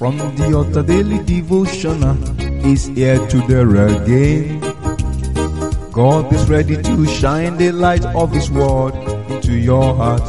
From 0.00 0.16
the 0.16 0.54
altar 0.56 0.82
daily 0.82 1.18
devotional 1.24 2.16
uh, 2.24 2.66
is 2.66 2.86
here 2.86 3.18
to 3.28 3.38
there 3.46 3.68
again. 3.86 4.58
God 5.92 6.32
is 6.32 6.48
ready 6.48 6.80
to 6.80 7.06
shine 7.06 7.58
the 7.58 7.70
light 7.70 8.06
of 8.06 8.32
His 8.32 8.50
word 8.50 8.94
into 9.28 9.52
your 9.52 9.94
heart. 9.94 10.22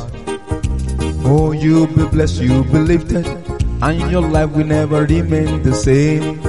Oh, 1.23 1.54
you'll 1.54 1.88
be 1.88 2.04
blessed, 2.05 2.42
you'll 2.42 2.65
be 2.65 2.79
lifted, 2.79 3.25
and 3.82 4.11
your 4.11 4.23
life 4.23 4.50
will 4.52 4.65
never 4.65 5.05
remain 5.05 5.64
the 5.64 5.74
same. 5.74 6.42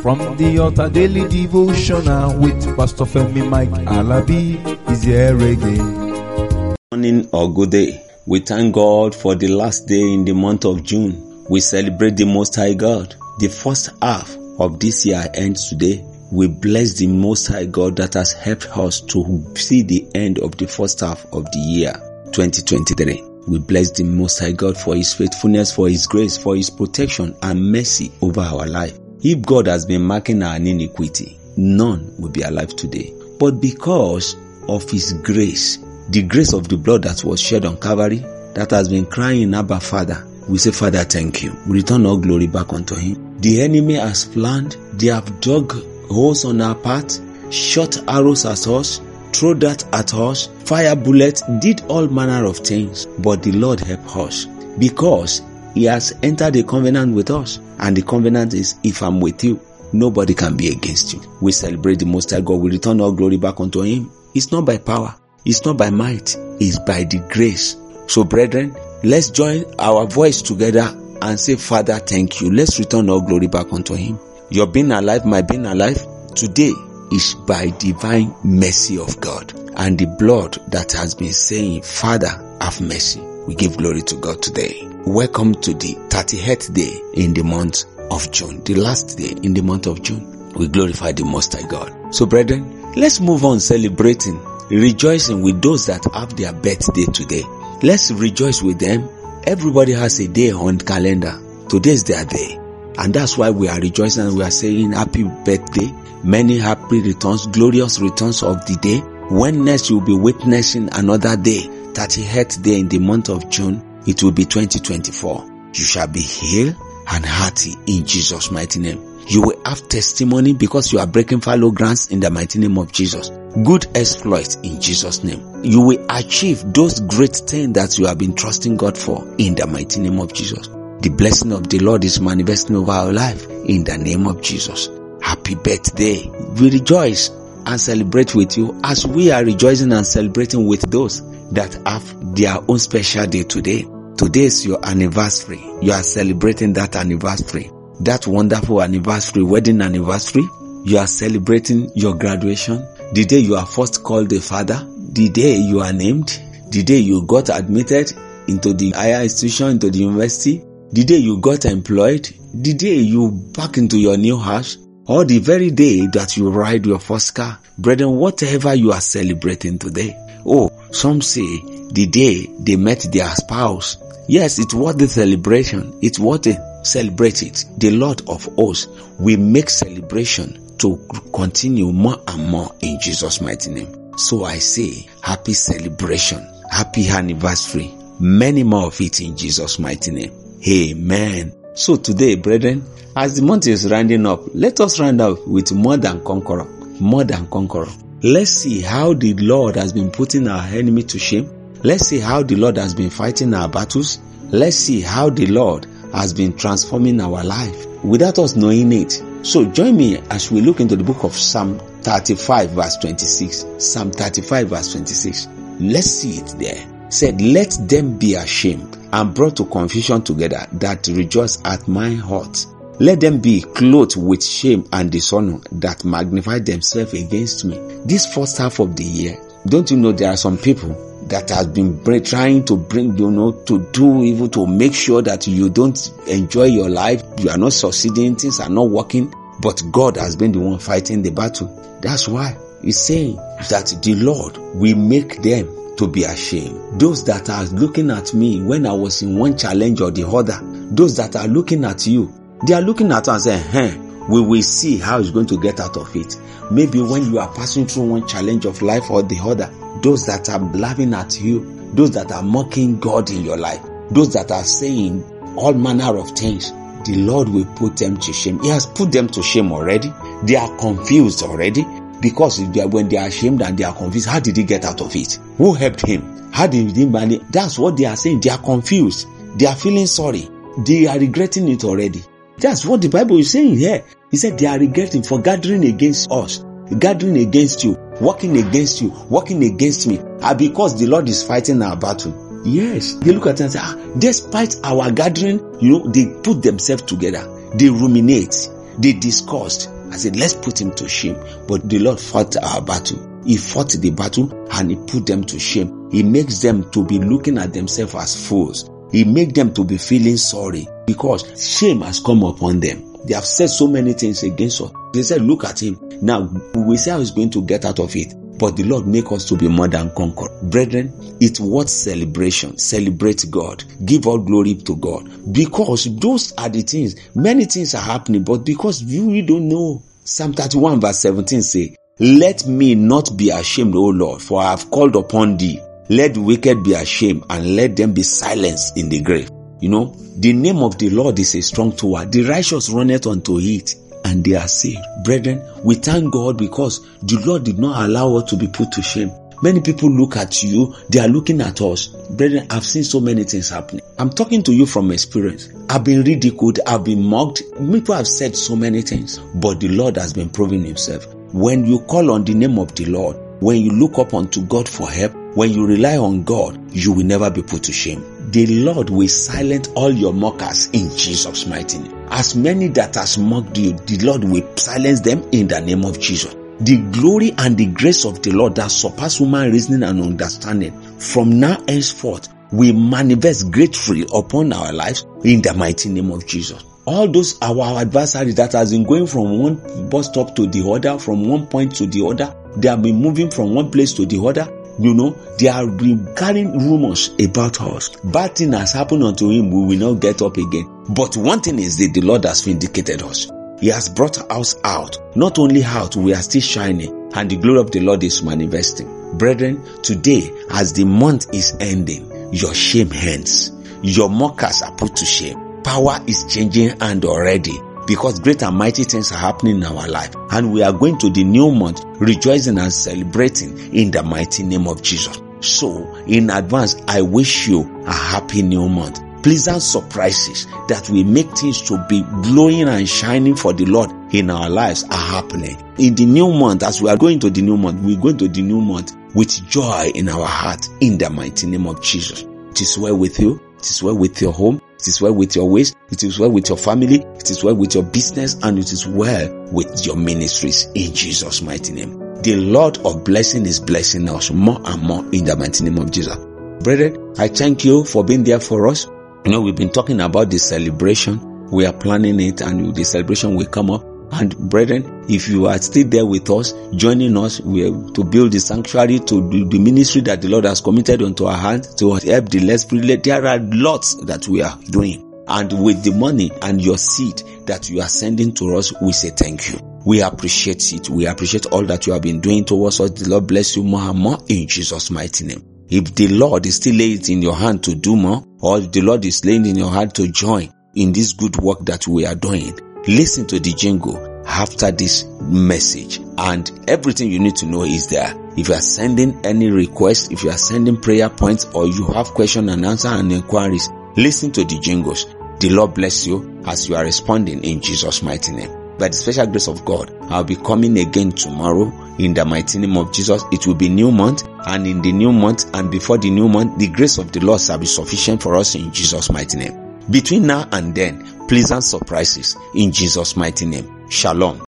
From 0.00 0.36
the 0.36 0.60
altar 0.60 0.88
daily 0.88 1.26
devotional 1.28 2.08
uh, 2.08 2.38
with 2.38 2.76
Pastor 2.76 3.02
Femi 3.04 3.48
Mike 3.50 3.74
Alabi 3.98 4.62
is 4.92 5.02
here 5.02 5.34
again. 5.36 6.76
morning 6.92 7.28
or 7.32 7.52
good 7.52 7.72
day. 7.72 8.00
We 8.26 8.38
thank 8.38 8.76
God 8.76 9.12
for 9.12 9.34
the 9.34 9.48
last 9.48 9.88
day 9.88 10.00
in 10.14 10.24
the 10.24 10.34
month 10.34 10.64
of 10.64 10.84
June. 10.84 11.31
We 11.48 11.60
celebrate 11.60 12.16
the 12.16 12.24
Most 12.24 12.54
High 12.54 12.74
God. 12.74 13.14
The 13.38 13.48
first 13.48 13.90
half 14.00 14.36
of 14.58 14.78
this 14.78 15.04
year 15.04 15.24
ends 15.34 15.68
today. 15.68 16.04
We 16.30 16.46
bless 16.48 16.94
the 16.94 17.08
Most 17.08 17.48
High 17.48 17.66
God 17.66 17.96
that 17.96 18.14
has 18.14 18.32
helped 18.32 18.76
us 18.76 19.00
to 19.02 19.44
see 19.54 19.82
the 19.82 20.06
end 20.14 20.38
of 20.38 20.56
the 20.56 20.66
first 20.66 21.00
half 21.00 21.24
of 21.32 21.44
the 21.50 21.58
year 21.58 21.92
2023. 22.32 23.22
We 23.48 23.58
bless 23.58 23.90
the 23.90 24.04
Most 24.04 24.38
High 24.38 24.52
God 24.52 24.78
for 24.78 24.94
His 24.94 25.12
faithfulness, 25.12 25.74
for 25.74 25.88
His 25.88 26.06
grace, 26.06 26.38
for 26.38 26.54
His 26.56 26.70
protection 26.70 27.34
and 27.42 27.72
mercy 27.72 28.12
over 28.22 28.40
our 28.40 28.66
life. 28.66 28.98
If 29.22 29.42
God 29.42 29.66
has 29.66 29.84
been 29.84 30.02
marking 30.02 30.42
our 30.42 30.56
iniquity, 30.56 31.38
none 31.56 32.14
will 32.18 32.30
be 32.30 32.42
alive 32.42 32.74
today. 32.76 33.12
But 33.38 33.60
because 33.60 34.36
of 34.68 34.88
His 34.88 35.12
grace, 35.12 35.78
the 36.08 36.22
grace 36.22 36.52
of 36.52 36.68
the 36.68 36.76
blood 36.76 37.02
that 37.02 37.24
was 37.24 37.40
shed 37.40 37.64
on 37.64 37.78
Calvary, 37.78 38.18
that 38.54 38.70
has 38.70 38.88
been 38.88 39.06
crying, 39.06 39.54
Abba 39.54 39.80
Father, 39.80 40.26
we 40.48 40.58
say, 40.58 40.70
Father, 40.70 41.04
thank 41.04 41.42
you. 41.42 41.56
We 41.66 41.78
return 41.78 42.06
all 42.06 42.18
glory 42.18 42.46
back 42.46 42.72
unto 42.72 42.94
Him. 42.94 43.38
The 43.40 43.62
enemy 43.62 43.94
has 43.94 44.24
planned, 44.24 44.76
they 44.94 45.08
have 45.08 45.40
dug 45.40 45.72
holes 46.08 46.44
on 46.44 46.60
our 46.60 46.74
path, 46.74 47.20
shot 47.52 47.98
arrows 48.08 48.44
at 48.44 48.66
us, 48.66 49.00
throw 49.32 49.54
that 49.54 49.84
at 49.94 50.14
us, 50.14 50.48
fire 50.64 50.94
bullets, 50.94 51.42
did 51.60 51.82
all 51.82 52.06
manner 52.08 52.44
of 52.46 52.58
things. 52.58 53.06
But 53.06 53.42
the 53.42 53.52
Lord 53.52 53.80
helped 53.80 54.16
us 54.16 54.46
because 54.78 55.42
He 55.74 55.84
has 55.84 56.16
entered 56.22 56.56
a 56.56 56.62
covenant 56.62 57.14
with 57.14 57.30
us. 57.30 57.58
And 57.78 57.96
the 57.96 58.02
covenant 58.02 58.54
is, 58.54 58.76
if 58.84 59.02
I'm 59.02 59.20
with 59.20 59.42
you, 59.42 59.60
nobody 59.92 60.34
can 60.34 60.56
be 60.56 60.68
against 60.68 61.12
you. 61.14 61.22
We 61.40 61.52
celebrate 61.52 61.98
the 61.98 62.06
Most 62.06 62.30
High 62.30 62.40
God. 62.40 62.60
We 62.60 62.70
return 62.70 63.00
all 63.00 63.12
glory 63.12 63.38
back 63.38 63.58
unto 63.58 63.82
Him. 63.82 64.10
It's 64.34 64.52
not 64.52 64.64
by 64.64 64.78
power. 64.78 65.14
It's 65.44 65.64
not 65.64 65.76
by 65.76 65.90
might. 65.90 66.36
It's 66.60 66.78
by 66.78 67.04
the 67.04 67.18
grace. 67.32 67.76
So 68.06 68.22
brethren, 68.24 68.76
let's 69.02 69.30
join 69.30 69.64
our 69.78 70.06
voice 70.06 70.42
together 70.42 70.88
and 71.22 71.38
say, 71.38 71.56
Father, 71.56 71.98
thank 71.98 72.40
you. 72.40 72.52
Let's 72.52 72.78
return 72.78 73.08
all 73.08 73.20
glory 73.20 73.46
back 73.46 73.72
unto 73.72 73.94
Him. 73.94 74.18
Your 74.50 74.66
being 74.66 74.90
alive, 74.92 75.24
my 75.24 75.42
being 75.42 75.66
alive, 75.66 76.04
today 76.34 76.72
is 77.12 77.34
by 77.46 77.70
divine 77.78 78.34
mercy 78.44 78.98
of 78.98 79.20
God 79.20 79.52
and 79.76 79.98
the 79.98 80.06
blood 80.18 80.58
that 80.68 80.92
has 80.92 81.14
been 81.14 81.32
saying, 81.32 81.82
Father, 81.82 82.28
have 82.60 82.80
mercy. 82.80 83.20
We 83.46 83.54
give 83.54 83.76
glory 83.76 84.02
to 84.02 84.16
God 84.16 84.42
today. 84.42 84.88
Welcome 85.06 85.54
to 85.56 85.74
the 85.74 85.94
38th 86.08 86.74
day 86.74 87.00
in 87.14 87.34
the 87.34 87.42
month 87.42 87.84
of 88.10 88.30
June, 88.30 88.62
the 88.64 88.74
last 88.74 89.18
day 89.18 89.34
in 89.42 89.54
the 89.54 89.62
month 89.62 89.86
of 89.86 90.02
June. 90.02 90.52
We 90.54 90.68
glorify 90.68 91.12
the 91.12 91.24
Most 91.24 91.54
High 91.54 91.66
God. 91.66 92.14
So 92.14 92.26
brethren, 92.26 92.92
let's 92.94 93.20
move 93.20 93.44
on 93.44 93.58
celebrating, 93.58 94.38
rejoicing 94.70 95.42
with 95.42 95.62
those 95.62 95.86
that 95.86 96.04
have 96.14 96.36
their 96.36 96.52
birthday 96.52 97.06
today. 97.06 97.42
Let's 97.82 98.12
rejoice 98.12 98.62
with 98.62 98.78
them. 98.78 99.08
Everybody 99.44 99.92
has 99.92 100.20
a 100.20 100.28
day 100.28 100.52
on 100.52 100.78
calendar. 100.78 101.36
Today 101.68 101.90
is 101.90 102.04
their 102.04 102.24
day. 102.24 102.56
And 102.96 103.12
that's 103.12 103.36
why 103.36 103.50
we 103.50 103.66
are 103.68 103.80
rejoicing 103.80 104.26
and 104.26 104.36
we 104.36 104.44
are 104.44 104.52
saying 104.52 104.92
happy 104.92 105.24
birthday, 105.24 105.92
many 106.22 106.58
happy 106.58 107.00
returns, 107.00 107.46
glorious 107.48 107.98
returns 107.98 108.44
of 108.44 108.64
the 108.66 108.76
day. 108.80 108.98
When 109.34 109.64
next 109.64 109.90
you'll 109.90 110.00
be 110.00 110.14
witnessing 110.14 110.90
another 110.92 111.36
day, 111.36 111.62
38th 111.94 112.62
day 112.62 112.78
in 112.78 112.88
the 112.88 113.00
month 113.00 113.28
of 113.28 113.50
June, 113.50 113.82
it 114.06 114.22
will 114.22 114.30
be 114.30 114.44
2024. 114.44 115.70
You 115.74 115.84
shall 115.84 116.06
be 116.06 116.20
healed 116.20 116.76
and 117.10 117.26
hearty 117.26 117.74
in 117.86 118.06
Jesus' 118.06 118.52
mighty 118.52 118.78
name. 118.78 119.02
You 119.26 119.42
will 119.42 119.60
have 119.64 119.88
testimony 119.88 120.52
because 120.52 120.92
you 120.92 121.00
are 121.00 121.06
breaking 121.06 121.40
fallow 121.40 121.72
grounds 121.72 122.08
in 122.08 122.20
the 122.20 122.30
mighty 122.30 122.60
name 122.60 122.78
of 122.78 122.92
Jesus. 122.92 123.30
Good 123.52 123.86
exploits 123.94 124.54
in 124.62 124.80
Jesus' 124.80 125.22
name. 125.22 125.62
You 125.62 125.82
will 125.82 126.06
achieve 126.08 126.72
those 126.72 127.00
great 127.00 127.36
things 127.36 127.74
that 127.74 127.98
you 127.98 128.06
have 128.06 128.16
been 128.16 128.34
trusting 128.34 128.78
God 128.78 128.96
for 128.96 129.22
in 129.36 129.54
the 129.54 129.66
mighty 129.66 130.00
name 130.00 130.18
of 130.20 130.32
Jesus. 130.32 130.68
The 130.68 131.10
blessing 131.10 131.52
of 131.52 131.68
the 131.68 131.78
Lord 131.80 132.02
is 132.04 132.18
manifesting 132.18 132.76
over 132.76 132.92
our 132.92 133.12
life 133.12 133.46
in 133.66 133.84
the 133.84 133.98
name 133.98 134.26
of 134.26 134.40
Jesus. 134.40 134.88
Happy 135.20 135.54
birthday. 135.54 136.30
We 136.58 136.70
rejoice 136.70 137.28
and 137.66 137.78
celebrate 137.78 138.34
with 138.34 138.56
you 138.56 138.80
as 138.84 139.06
we 139.06 139.30
are 139.30 139.44
rejoicing 139.44 139.92
and 139.92 140.06
celebrating 140.06 140.66
with 140.66 140.90
those 140.90 141.20
that 141.50 141.74
have 141.86 142.34
their 142.34 142.56
own 142.66 142.78
special 142.78 143.26
day 143.26 143.42
today. 143.42 143.84
Today 144.16 144.44
is 144.44 144.64
your 144.64 144.78
anniversary. 144.86 145.60
You 145.82 145.92
are 145.92 146.02
celebrating 146.02 146.72
that 146.72 146.96
anniversary. 146.96 147.70
That 148.00 148.26
wonderful 148.26 148.80
anniversary, 148.82 149.42
wedding 149.42 149.82
anniversary. 149.82 150.44
You 150.84 150.98
are 150.98 151.06
celebrating 151.06 151.90
your 151.94 152.14
graduation. 152.14 152.86
The 153.12 153.26
day 153.26 153.40
you 153.40 153.56
are 153.56 153.66
first 153.66 154.02
called 154.02 154.32
a 154.32 154.40
father. 154.40 154.88
The 155.10 155.28
day 155.28 155.56
you 155.56 155.80
are 155.80 155.92
named. 155.92 156.40
The 156.70 156.82
day 156.82 156.96
you 156.96 157.26
got 157.26 157.50
admitted 157.50 158.10
into 158.48 158.72
the 158.72 158.92
higher 158.92 159.24
institution, 159.24 159.68
into 159.72 159.90
the 159.90 159.98
university. 159.98 160.64
The 160.92 161.04
day 161.04 161.18
you 161.18 161.38
got 161.38 161.66
employed. 161.66 162.24
The 162.54 162.72
day 162.72 162.94
you 162.94 163.30
back 163.54 163.76
into 163.76 163.98
your 163.98 164.16
new 164.16 164.38
house. 164.38 164.78
Or 165.06 165.26
the 165.26 165.40
very 165.40 165.70
day 165.70 166.06
that 166.06 166.38
you 166.38 166.48
ride 166.48 166.86
your 166.86 166.98
first 167.00 167.34
car. 167.34 167.58
Brethren, 167.76 168.16
whatever 168.16 168.74
you 168.74 168.92
are 168.92 169.00
celebrating 169.02 169.78
today. 169.78 170.16
Oh, 170.46 170.70
some 170.90 171.20
say 171.20 171.60
the 171.92 172.06
day 172.06 172.46
they 172.60 172.76
met 172.76 173.06
their 173.12 173.28
spouse. 173.28 173.98
Yes, 174.26 174.58
it's 174.58 174.72
worth 174.72 174.96
the 174.96 175.08
celebration. 175.08 175.98
It's 176.00 176.18
worth 176.18 176.46
it. 176.46 176.56
Celebrate 176.86 177.42
it. 177.42 177.66
The 177.76 177.90
Lord 177.90 178.22
of 178.26 178.46
hosts 178.56 178.88
will 179.18 179.38
make 179.38 179.68
celebration 179.68 180.62
to 180.82 180.96
continue 181.32 181.92
more 181.92 182.20
and 182.26 182.48
more 182.48 182.74
in 182.80 182.98
Jesus' 183.00 183.40
mighty 183.40 183.70
name. 183.70 184.18
So 184.18 184.44
I 184.44 184.58
say, 184.58 185.08
happy 185.22 185.52
celebration, 185.52 186.44
happy 186.70 187.08
anniversary, 187.08 187.94
many 188.18 188.64
more 188.64 188.88
of 188.88 189.00
it 189.00 189.20
in 189.20 189.36
Jesus' 189.36 189.78
mighty 189.78 190.10
name. 190.10 190.32
Amen. 190.68 191.52
So 191.74 191.96
today, 191.96 192.34
brethren, 192.34 192.84
as 193.14 193.36
the 193.36 193.42
month 193.42 193.68
is 193.68 193.88
rounding 193.88 194.26
up, 194.26 194.40
let 194.54 194.80
us 194.80 194.98
round 194.98 195.20
up 195.20 195.46
with 195.46 195.70
more 195.72 195.96
than 195.96 196.24
conqueror, 196.24 196.64
more 196.98 197.22
than 197.24 197.46
conqueror. 197.46 197.88
Let's 198.24 198.50
see 198.50 198.80
how 198.80 199.14
the 199.14 199.34
Lord 199.34 199.76
has 199.76 199.92
been 199.92 200.10
putting 200.10 200.48
our 200.48 200.64
enemy 200.64 201.04
to 201.04 201.18
shame. 201.18 201.48
Let's 201.84 202.08
see 202.08 202.18
how 202.18 202.42
the 202.42 202.56
Lord 202.56 202.76
has 202.76 202.92
been 202.92 203.10
fighting 203.10 203.54
our 203.54 203.68
battles. 203.68 204.18
Let's 204.50 204.76
see 204.76 205.00
how 205.00 205.30
the 205.30 205.46
Lord 205.46 205.86
has 206.12 206.34
been 206.34 206.56
transforming 206.56 207.20
our 207.20 207.44
life 207.44 207.86
without 208.02 208.38
us 208.40 208.56
knowing 208.56 208.92
it. 208.92 209.22
So 209.42 209.64
join 209.64 209.96
me 209.96 210.18
as 210.30 210.52
we 210.52 210.60
look 210.60 210.80
into 210.80 210.94
the 210.94 211.02
book 211.02 211.24
of 211.24 211.34
Psalm 211.34 211.78
35 212.02 212.70
verse 212.70 212.96
26. 212.98 213.66
Psalm 213.78 214.12
35 214.12 214.68
verse 214.68 214.92
26. 214.92 215.48
Let's 215.80 216.06
see 216.06 216.38
it 216.38 216.54
there. 216.58 217.10
Said, 217.10 217.40
let 217.40 217.76
them 217.88 218.18
be 218.18 218.34
ashamed 218.36 218.96
and 219.12 219.34
brought 219.34 219.56
to 219.56 219.66
confusion 219.66 220.22
together 220.22 220.66
that 220.74 221.08
rejoice 221.08 221.60
at 221.64 221.86
my 221.88 222.14
heart. 222.14 222.64
Let 223.00 223.20
them 223.20 223.40
be 223.40 223.62
clothed 223.62 224.16
with 224.16 224.44
shame 224.44 224.88
and 224.92 225.10
dishonor 225.10 225.58
that 225.72 226.04
magnify 226.04 226.60
themselves 226.60 227.12
against 227.12 227.64
me. 227.64 227.78
This 228.04 228.32
first 228.32 228.58
half 228.58 228.78
of 228.78 228.94
the 228.96 229.04
year, 229.04 229.36
don't 229.66 229.90
you 229.90 229.96
know 229.96 230.12
there 230.12 230.30
are 230.30 230.36
some 230.36 230.56
people 230.56 231.11
that 231.32 231.48
has 231.48 231.66
been 231.66 232.04
trying 232.24 232.62
to 232.66 232.76
bring, 232.76 233.16
you 233.16 233.30
know, 233.30 233.52
to 233.52 233.78
do 233.92 234.22
evil 234.22 234.48
to 234.50 234.66
make 234.66 234.92
sure 234.92 235.22
that 235.22 235.46
you 235.46 235.70
don't 235.70 236.12
enjoy 236.26 236.64
your 236.64 236.90
life, 236.90 237.22
you 237.38 237.48
are 237.48 237.56
not 237.56 237.72
succeeding, 237.72 238.36
things 238.36 238.60
are 238.60 238.68
not 238.68 238.90
working, 238.90 239.32
but 239.62 239.82
God 239.90 240.18
has 240.18 240.36
been 240.36 240.52
the 240.52 240.60
one 240.60 240.78
fighting 240.78 241.22
the 241.22 241.30
battle. 241.30 241.68
That's 242.02 242.28
why 242.28 242.58
he's 242.82 242.98
saying 243.00 243.36
that 243.36 243.98
the 244.02 244.14
Lord 244.14 244.58
will 244.58 244.96
make 244.96 245.40
them 245.40 245.96
to 245.96 246.06
be 246.06 246.24
ashamed. 246.24 247.00
Those 247.00 247.24
that 247.24 247.48
are 247.48 247.64
looking 247.64 248.10
at 248.10 248.34
me 248.34 248.60
when 248.60 248.84
I 248.84 248.92
was 248.92 249.22
in 249.22 249.38
one 249.38 249.56
challenge 249.56 250.02
or 250.02 250.10
the 250.10 250.28
other, 250.28 250.58
those 250.62 251.16
that 251.16 251.34
are 251.34 251.48
looking 251.48 251.86
at 251.86 252.06
you, 252.06 252.30
they 252.66 252.74
are 252.74 252.82
looking 252.82 253.10
at 253.10 253.28
us 253.28 253.46
and 253.46 253.62
saying, 253.62 253.70
hey, 253.70 253.98
we 254.28 254.42
will 254.42 254.62
see 254.62 254.98
how 254.98 255.18
he's 255.18 255.30
going 255.30 255.46
to 255.46 255.58
get 255.58 255.80
out 255.80 255.96
of 255.96 256.14
it. 256.14 256.36
Maybe 256.70 257.00
when 257.00 257.24
you 257.24 257.38
are 257.38 257.52
passing 257.54 257.86
through 257.86 258.04
one 258.04 258.28
challenge 258.28 258.66
of 258.66 258.82
life 258.82 259.10
or 259.10 259.22
the 259.22 259.38
other, 259.38 259.72
those 260.02 260.26
that 260.26 260.48
are 260.50 260.58
laughing 260.58 261.14
at 261.14 261.40
you, 261.40 261.90
those 261.94 262.10
that 262.12 262.32
are 262.32 262.42
mocking 262.42 262.98
God 263.00 263.30
in 263.30 263.44
your 263.44 263.56
life, 263.56 263.80
those 264.10 264.32
that 264.34 264.50
are 264.50 264.64
saying 264.64 265.24
all 265.56 265.72
manner 265.72 266.16
of 266.18 266.30
things, 266.30 266.72
the 267.04 267.16
Lord 267.16 267.48
will 267.48 267.66
put 267.76 267.96
them 267.96 268.16
to 268.18 268.32
shame. 268.32 268.60
He 268.60 268.68
has 268.68 268.86
put 268.86 269.12
them 269.12 269.28
to 269.28 269.42
shame 269.42 269.72
already. 269.72 270.12
They 270.44 270.56
are 270.56 270.76
confused 270.78 271.42
already 271.42 271.84
because 272.20 272.70
they 272.72 272.80
are, 272.80 272.88
when 272.88 273.08
they 273.08 273.16
are 273.16 273.26
ashamed 273.28 273.62
and 273.62 273.76
they 273.76 273.84
are 273.84 273.94
confused, 273.94 274.28
how 274.28 274.40
did 274.40 274.56
he 274.56 274.64
get 274.64 274.84
out 274.84 275.00
of 275.00 275.14
it? 275.16 275.38
Who 275.58 275.74
helped 275.74 276.06
him? 276.06 276.50
How 276.52 276.66
did 276.66 276.96
he 276.96 277.06
manage? 277.06 277.42
That's 277.50 277.78
what 277.78 277.96
they 277.96 278.04
are 278.04 278.16
saying. 278.16 278.40
They 278.40 278.50
are 278.50 278.58
confused. 278.58 279.26
They 279.58 279.66
are 279.66 279.76
feeling 279.76 280.06
sorry. 280.06 280.48
they 280.78 281.06
are 281.06 281.18
regretting 281.18 281.68
it 281.68 281.84
already. 281.84 282.22
That's 282.58 282.84
what 282.84 283.00
the 283.00 283.08
Bible 283.08 283.38
is 283.38 283.50
saying 283.50 283.76
here. 283.76 284.04
He 284.30 284.36
said 284.36 284.58
they 284.58 284.66
are 284.66 284.78
regretting 284.78 285.22
for 285.22 285.40
gathering 285.40 285.84
against 285.84 286.30
us, 286.30 286.64
gathering 286.98 287.36
against 287.38 287.84
you, 287.84 287.96
working 288.20 288.56
against 288.56 289.00
you, 289.00 289.10
working 289.28 289.62
against 289.64 290.06
me, 290.06 290.18
and 290.18 290.58
because 290.58 290.98
the 290.98 291.06
Lord 291.06 291.28
is 291.28 291.42
fighting 291.42 291.82
our 291.82 291.96
battle. 291.96 292.62
Yes, 292.64 293.14
they 293.14 293.32
look 293.32 293.46
at 293.46 293.54
it 293.54 293.64
and 293.64 293.72
say, 293.72 293.80
ah, 293.82 294.14
despite 294.18 294.76
our 294.84 295.10
gathering, 295.10 295.58
you 295.80 295.90
know, 295.90 296.06
they 296.08 296.26
put 296.42 296.62
themselves 296.62 297.02
together, 297.02 297.42
they 297.74 297.88
ruminate, 297.88 298.68
they 298.98 299.12
discussed. 299.14 299.88
I 300.12 300.16
said, 300.16 300.36
let's 300.36 300.54
put 300.54 300.80
him 300.80 300.92
to 300.92 301.08
shame. 301.08 301.36
But 301.66 301.88
the 301.88 301.98
Lord 301.98 302.20
fought 302.20 302.54
our 302.62 302.82
battle. 302.82 303.40
He 303.46 303.56
fought 303.56 303.90
the 303.90 304.10
battle 304.10 304.52
and 304.72 304.90
he 304.90 304.96
put 304.96 305.26
them 305.26 305.42
to 305.44 305.58
shame. 305.58 306.10
He 306.10 306.22
makes 306.22 306.60
them 306.60 306.88
to 306.90 307.04
be 307.04 307.18
looking 307.18 307.58
at 307.58 307.72
themselves 307.72 308.14
as 308.14 308.48
fools. 308.48 308.90
He 309.10 309.24
makes 309.24 309.54
them 309.54 309.72
to 309.74 309.84
be 309.84 309.96
feeling 309.98 310.36
sorry 310.36 310.86
because 311.06 311.78
shame 311.78 312.02
has 312.02 312.20
come 312.20 312.42
upon 312.44 312.80
them. 312.80 313.11
They 313.24 313.34
have 313.34 313.44
said 313.44 313.68
so 313.70 313.86
many 313.86 314.12
things 314.12 314.42
against 314.42 314.80
us. 314.80 314.90
They 315.12 315.22
said, 315.22 315.42
look 315.42 315.64
at 315.64 315.82
him. 315.82 315.98
Now 316.20 316.48
we 316.74 316.96
see 316.96 317.10
how 317.10 317.18
he's 317.18 317.30
going 317.30 317.50
to 317.50 317.62
get 317.62 317.84
out 317.84 317.98
of 317.98 318.14
it. 318.16 318.34
But 318.58 318.76
the 318.76 318.84
Lord 318.84 319.06
make 319.06 319.30
us 319.32 319.44
to 319.46 319.56
be 319.56 319.68
more 319.68 319.88
than 319.88 320.10
conqueror. 320.14 320.50
Brethren, 320.62 321.12
it's 321.40 321.58
worth 321.58 321.88
celebration. 321.88 322.78
Celebrate 322.78 323.44
God. 323.50 323.82
Give 324.04 324.26
all 324.26 324.38
glory 324.38 324.74
to 324.74 324.96
God. 324.96 325.28
Because 325.52 326.14
those 326.18 326.52
are 326.52 326.68
the 326.68 326.82
things. 326.82 327.16
Many 327.34 327.64
things 327.64 327.94
are 327.94 328.02
happening, 328.02 328.44
but 328.44 328.58
because 328.58 329.02
you 329.02 329.42
don't 329.42 329.68
know. 329.68 330.02
Psalm 330.24 330.52
31 330.52 331.00
verse 331.00 331.18
17 331.18 331.62
say, 331.62 331.96
Let 332.20 332.66
me 332.66 332.94
not 332.94 333.36
be 333.36 333.50
ashamed, 333.50 333.96
O 333.96 334.04
Lord, 334.04 334.40
for 334.40 334.62
I 334.62 334.70
have 334.70 334.90
called 334.90 335.16
upon 335.16 335.56
thee. 335.56 335.80
Let 336.08 336.34
the 336.34 336.40
wicked 336.42 336.84
be 336.84 336.94
ashamed 336.94 337.44
and 337.50 337.74
let 337.74 337.96
them 337.96 338.12
be 338.12 338.22
silenced 338.22 338.96
in 338.96 339.08
the 339.08 339.20
grave. 339.22 339.50
You 339.82 339.88
know, 339.88 340.14
the 340.36 340.52
name 340.52 340.78
of 340.78 340.96
the 340.96 341.10
Lord 341.10 341.40
is 341.40 341.56
a 341.56 341.60
strong 341.60 341.90
tower. 341.90 342.24
The 342.24 342.44
righteous 342.44 342.88
runneth 342.88 343.26
unto 343.26 343.58
it 343.58 343.96
and 344.24 344.44
they 344.44 344.54
are 344.54 344.68
saved. 344.68 345.04
Brethren, 345.24 345.60
we 345.82 345.96
thank 345.96 346.32
God 346.32 346.56
because 346.56 347.00
the 347.22 347.42
Lord 347.44 347.64
did 347.64 347.80
not 347.80 348.04
allow 348.04 348.36
us 348.36 348.48
to 348.50 348.56
be 348.56 348.68
put 348.68 348.92
to 348.92 349.02
shame. 349.02 349.32
Many 349.60 349.80
people 349.80 350.08
look 350.08 350.36
at 350.36 350.62
you, 350.62 350.94
they 351.08 351.18
are 351.18 351.26
looking 351.26 351.60
at 351.60 351.80
us. 351.80 352.06
Brethren, 352.30 352.68
I've 352.70 352.84
seen 352.84 353.02
so 353.02 353.18
many 353.18 353.42
things 353.42 353.70
happening. 353.70 354.04
I'm 354.20 354.30
talking 354.30 354.62
to 354.62 354.72
you 354.72 354.86
from 354.86 355.10
experience. 355.10 355.68
I've 355.88 356.04
been 356.04 356.22
ridiculed, 356.22 356.78
I've 356.86 357.02
been 357.02 357.22
mocked. 357.24 357.62
People 357.78 358.14
have 358.14 358.28
said 358.28 358.56
so 358.56 358.76
many 358.76 359.02
things, 359.02 359.38
but 359.56 359.80
the 359.80 359.88
Lord 359.88 360.16
has 360.16 360.32
been 360.32 360.48
proving 360.48 360.84
himself. 360.84 361.26
When 361.52 361.84
you 361.86 361.98
call 362.02 362.30
on 362.30 362.44
the 362.44 362.54
name 362.54 362.78
of 362.78 362.94
the 362.94 363.06
Lord, 363.06 363.36
when 363.60 363.82
you 363.82 363.90
look 363.90 364.20
up 364.20 364.32
unto 364.32 364.64
God 364.64 364.88
for 364.88 365.10
help, 365.10 365.32
when 365.56 365.72
you 365.72 365.84
rely 365.86 366.18
on 366.18 366.44
God, 366.44 366.94
you 366.94 367.12
will 367.12 367.24
never 367.24 367.50
be 367.50 367.62
put 367.62 367.82
to 367.84 367.92
shame. 367.92 368.24
The 368.50 368.66
Lord 368.84 369.10
will 369.10 369.28
silence 369.28 369.88
all 369.94 370.10
your 370.10 370.34
mockers 370.34 370.86
in 370.90 371.16
Jesus' 371.16 371.66
mighty 371.66 371.98
name. 371.98 372.26
As 372.30 372.54
many 372.54 372.88
that 372.88 373.14
has 373.14 373.38
mocked 373.38 373.78
you, 373.78 373.92
the 373.92 374.18
Lord 374.24 374.44
will 374.44 374.76
silence 374.76 375.20
them 375.20 375.42
in 375.52 375.68
the 375.68 375.80
name 375.80 376.04
of 376.04 376.18
Jesus. 376.18 376.54
The 376.80 376.96
glory 377.12 377.52
and 377.58 377.78
the 377.78 377.86
grace 377.86 378.24
of 378.24 378.42
the 378.42 378.50
Lord 378.50 378.74
that 378.74 378.90
surpass 378.90 379.38
human 379.38 379.70
reasoning 379.70 380.02
and 380.02 380.20
understanding 380.20 380.92
from 381.18 381.60
now 381.60 381.78
henceforth 381.86 382.48
will 382.72 382.94
manifest 382.94 383.70
gratefully 383.70 384.26
upon 384.34 384.72
our 384.72 384.92
lives 384.92 385.26
in 385.44 385.62
the 385.62 385.72
mighty 385.74 386.08
name 386.08 386.30
of 386.30 386.46
Jesus. 386.46 386.82
All 387.04 387.28
those 387.28 387.58
our 387.60 388.00
adversaries 388.00 388.54
that 388.56 388.72
has 388.72 388.92
been 388.92 389.04
going 389.04 389.26
from 389.26 389.58
one 389.58 390.08
bus 390.08 390.26
stop 390.26 390.56
to 390.56 390.66
the 390.66 390.88
other, 390.88 391.18
from 391.18 391.48
one 391.48 391.66
point 391.66 391.94
to 391.96 392.06
the 392.06 392.24
other, 392.26 392.54
they 392.76 392.88
have 392.88 393.02
been 393.02 393.16
moving 393.16 393.50
from 393.50 393.74
one 393.74 393.90
place 393.90 394.12
to 394.14 394.24
the 394.26 394.38
other, 394.44 394.66
you 394.98 395.14
know, 395.14 395.30
they 395.58 395.66
have 395.66 395.96
been 395.96 396.34
carrying 396.34 396.78
rumors 396.78 397.30
about 397.40 397.80
us. 397.80 398.10
Bad 398.24 398.56
thing 398.56 398.72
has 398.72 398.92
happened 398.92 399.24
unto 399.24 399.50
him, 399.50 399.70
we 399.70 399.96
will 399.96 400.12
not 400.12 400.20
get 400.20 400.42
up 400.42 400.56
again. 400.56 400.88
But 401.08 401.36
one 401.36 401.60
thing 401.60 401.78
is 401.78 401.96
that 401.98 402.12
the 402.14 402.20
Lord 402.20 402.44
has 402.44 402.62
vindicated 402.62 403.22
us. 403.22 403.50
He 403.80 403.88
has 403.88 404.08
brought 404.08 404.38
us 404.50 404.76
out. 404.84 405.18
Not 405.36 405.58
only 405.58 405.82
out, 405.82 406.14
we 406.16 406.34
are 406.34 406.42
still 406.42 406.62
shining 406.62 407.30
and 407.34 407.50
the 407.50 407.56
glory 407.56 407.80
of 407.80 407.90
the 407.90 408.00
Lord 408.00 408.22
is 408.22 408.42
manifesting. 408.42 409.36
Brethren, 409.38 409.82
today 410.02 410.52
as 410.70 410.92
the 410.92 411.04
month 411.04 411.52
is 411.54 411.76
ending, 411.80 412.30
your 412.52 412.74
shame 412.74 413.12
ends. 413.12 413.72
Your 414.02 414.28
mockers 414.28 414.82
are 414.82 414.92
put 414.92 415.16
to 415.16 415.24
shame. 415.24 415.82
Power 415.82 416.20
is 416.26 416.44
changing 416.52 417.00
hand 417.00 417.24
already 417.24 417.72
because 418.06 418.40
great 418.40 418.62
and 418.62 418.76
mighty 418.76 419.04
things 419.04 419.32
are 419.32 419.38
happening 419.38 419.76
in 419.76 419.84
our 419.84 420.08
life 420.08 420.34
and 420.50 420.72
we 420.72 420.82
are 420.82 420.92
going 420.92 421.18
to 421.18 421.30
the 421.30 421.44
new 421.44 421.70
month 421.70 422.02
rejoicing 422.20 422.78
and 422.78 422.92
celebrating 422.92 423.94
in 423.94 424.10
the 424.10 424.22
mighty 424.22 424.62
name 424.62 424.88
of 424.88 425.02
Jesus. 425.02 425.40
So 425.60 426.14
in 426.26 426.50
advance, 426.50 426.96
I 427.06 427.22
wish 427.22 427.68
you 427.68 428.02
a 428.04 428.12
happy 428.12 428.62
new 428.62 428.88
month. 428.88 429.20
Pleasant 429.42 429.82
surprises 429.82 430.66
that 430.88 431.08
will 431.10 431.24
make 431.24 431.50
things 431.56 431.82
to 431.82 432.04
be 432.08 432.22
glowing 432.42 432.88
and 432.88 433.08
shining 433.08 433.56
for 433.56 433.72
the 433.72 433.86
Lord 433.86 434.10
in 434.34 434.50
our 434.50 434.68
lives 434.68 435.04
are 435.04 435.16
happening. 435.16 435.76
In 435.98 436.14
the 436.14 436.26
new 436.26 436.52
month, 436.52 436.82
as 436.82 437.00
we 437.00 437.10
are 437.10 437.16
going 437.16 437.38
to 437.40 437.50
the 437.50 437.62
new 437.62 437.76
month, 437.76 438.00
we 438.02 438.16
go 438.16 438.32
to 438.32 438.48
the 438.48 438.62
new 438.62 438.80
month 438.80 439.16
with 439.34 439.66
joy 439.68 440.10
in 440.14 440.28
our 440.28 440.46
heart 440.46 440.88
in 441.00 441.18
the 441.18 441.30
mighty 441.30 441.66
name 441.66 441.86
of 441.86 442.02
Jesus. 442.02 442.42
It 442.70 442.80
is 442.80 442.98
well 442.98 443.16
with 443.16 443.38
you. 443.38 443.60
It 443.78 443.90
is 443.90 444.02
well 444.02 444.16
with 444.16 444.40
your 444.40 444.52
home. 444.52 444.80
It 445.02 445.08
is 445.08 445.20
well 445.20 445.32
with 445.32 445.56
your 445.56 445.68
ways. 445.68 445.96
It 446.12 446.22
is 446.22 446.38
well 446.38 446.52
with 446.52 446.68
your 446.68 446.78
family. 446.78 447.16
It 447.34 447.50
is 447.50 447.64
well 447.64 447.74
with 447.74 447.92
your 447.92 448.04
business 448.04 448.54
and 448.62 448.78
it 448.78 448.92
is 448.92 449.04
well 449.04 449.52
with 449.72 450.06
your 450.06 450.14
ministries 450.14 450.84
in 450.94 451.12
Jesus' 451.12 451.60
mighty 451.60 451.92
name. 451.92 452.20
The 452.42 452.54
Lord 452.54 452.98
of 452.98 453.24
blessing 453.24 453.66
is 453.66 453.80
blessing 453.80 454.28
us 454.28 454.52
more 454.52 454.80
and 454.84 455.02
more 455.02 455.24
in 455.32 455.44
the 455.44 455.56
mighty 455.56 455.82
name 455.82 455.98
of 455.98 456.12
Jesus. 456.12 456.36
Brethren, 456.84 457.34
I 457.36 457.48
thank 457.48 457.84
you 457.84 458.04
for 458.04 458.22
being 458.22 458.44
there 458.44 458.60
for 458.60 458.86
us. 458.86 459.06
You 459.44 459.50
know, 459.50 459.60
we've 459.60 459.74
been 459.74 459.90
talking 459.90 460.20
about 460.20 460.50
the 460.50 460.58
celebration. 460.58 461.66
We 461.72 461.84
are 461.84 461.92
planning 461.92 462.38
it 462.38 462.60
and 462.60 462.94
the 462.94 463.02
celebration 463.02 463.56
will 463.56 463.66
come 463.66 463.90
up. 463.90 464.04
And 464.32 464.56
brethren, 464.70 465.26
if 465.28 465.48
you 465.48 465.66
are 465.66 465.78
still 465.78 466.08
there 466.08 466.24
with 466.24 466.48
us, 466.50 466.72
joining 466.96 467.36
us 467.36 467.58
to 467.58 468.24
build 468.24 468.52
the 468.52 468.60
sanctuary, 468.60 469.18
to 469.20 469.50
do 469.50 469.68
the 469.68 469.78
ministry 469.78 470.22
that 470.22 470.40
the 470.40 470.48
Lord 470.48 470.64
has 470.64 470.80
committed 470.80 471.22
unto 471.22 471.44
our 471.44 471.58
hands, 471.58 471.94
to 471.96 472.14
help 472.14 472.48
the 472.48 472.60
less 472.60 472.84
privileged, 472.84 473.24
there 473.24 473.46
are 473.46 473.58
lots 473.58 474.14
that 474.24 474.48
we 474.48 474.62
are 474.62 474.76
doing. 474.90 475.28
And 475.48 475.84
with 475.84 476.02
the 476.02 476.12
money 476.12 476.50
and 476.62 476.82
your 476.82 476.96
seed 476.96 477.42
that 477.66 477.90
you 477.90 478.00
are 478.00 478.08
sending 478.08 478.54
to 478.54 478.76
us, 478.76 478.92
we 479.02 479.12
say 479.12 479.30
thank 479.30 479.70
you. 479.70 479.78
We 480.06 480.22
appreciate 480.22 480.92
it. 480.92 481.10
We 481.10 481.26
appreciate 481.26 481.66
all 481.66 481.84
that 481.84 482.06
you 482.06 482.12
have 482.14 482.22
been 482.22 482.40
doing 482.40 482.64
towards 482.64 483.00
us. 483.00 483.10
The 483.10 483.28
Lord 483.28 483.48
bless 483.48 483.76
you 483.76 483.84
more 483.84 484.00
and 484.00 484.18
more 484.18 484.38
in 484.48 484.66
Jesus' 484.66 485.10
mighty 485.10 485.44
name. 485.44 485.62
If 485.88 486.14
the 486.14 486.28
Lord 486.28 486.64
is 486.64 486.76
still 486.76 486.94
laying 486.94 487.18
it 487.18 487.28
in 487.28 487.42
your 487.42 487.54
hand 487.54 487.84
to 487.84 487.94
do 487.94 488.16
more, 488.16 488.42
or 488.60 488.80
the 488.80 489.02
Lord 489.02 489.24
is 489.24 489.44
laying 489.44 489.66
in 489.66 489.76
your 489.76 489.90
hand 489.90 490.14
to 490.14 490.26
join 490.28 490.72
in 490.94 491.12
this 491.12 491.32
good 491.34 491.56
work 491.56 491.80
that 491.86 492.08
we 492.08 492.24
are 492.24 492.34
doing, 492.34 492.78
listen 493.06 493.46
to 493.46 493.58
the 493.58 493.72
jingle 493.72 494.16
after 494.46 494.90
this 494.90 495.24
message 495.40 496.20
and 496.38 496.70
everything 496.88 497.30
you 497.30 497.38
need 497.38 497.56
to 497.56 497.66
know 497.66 497.82
is 497.82 498.08
there. 498.08 498.34
If 498.56 498.68
you 498.68 498.74
are 498.74 498.80
sending 498.80 499.40
any 499.44 499.70
request, 499.70 500.30
if 500.30 500.42
you 500.42 500.50
are 500.50 500.58
sending 500.58 501.00
prayer 501.00 501.30
points 501.30 501.64
or 501.66 501.86
you 501.86 502.06
have 502.08 502.28
question 502.28 502.68
and 502.68 502.84
answer 502.84 503.08
and 503.08 503.32
inquiries, 503.32 503.88
listen 504.16 504.52
to 504.52 504.64
the 504.64 504.78
jingles. 504.78 505.26
The 505.60 505.70
Lord 505.70 505.94
bless 505.94 506.26
you 506.26 506.60
as 506.66 506.88
you 506.88 506.96
are 506.96 507.04
responding 507.04 507.64
in 507.64 507.80
Jesus' 507.80 508.22
mighty 508.22 508.52
name. 508.52 508.70
By 508.98 509.08
the 509.08 509.14
special 509.14 509.46
grace 509.46 509.68
of 509.68 509.84
God, 509.84 510.14
I'll 510.24 510.44
be 510.44 510.56
coming 510.56 510.98
again 510.98 511.32
tomorrow 511.32 511.90
in 512.18 512.34
the 512.34 512.44
mighty 512.44 512.78
name 512.78 512.96
of 512.96 513.12
Jesus. 513.12 513.42
It 513.50 513.66
will 513.66 513.74
be 513.74 513.88
new 513.88 514.10
month 514.10 514.46
and 514.66 514.86
in 514.86 515.00
the 515.02 515.12
new 515.12 515.32
month 515.32 515.74
and 515.74 515.90
before 515.90 516.18
the 516.18 516.30
new 516.30 516.48
month, 516.48 516.78
the 516.78 516.88
grace 516.88 517.18
of 517.18 517.32
the 517.32 517.40
Lord 517.40 517.60
shall 517.60 517.78
be 517.78 517.86
sufficient 517.86 518.42
for 518.42 518.54
us 518.56 518.74
in 518.74 518.92
Jesus' 518.92 519.32
mighty 519.32 519.56
name. 519.58 519.98
Between 520.10 520.46
now 520.46 520.68
and 520.72 520.94
then, 520.94 521.41
pleasant 521.52 521.84
surprises 521.84 522.56
in 522.74 522.90
Jesus' 522.90 523.36
mighty 523.36 523.66
name. 523.66 524.08
Shalom. 524.08 524.64